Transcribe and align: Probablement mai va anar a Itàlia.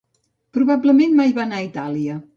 Probablement 0.57 1.15
mai 1.21 1.37
va 1.37 1.45
anar 1.45 1.61
a 1.61 1.69
Itàlia. 1.71 2.21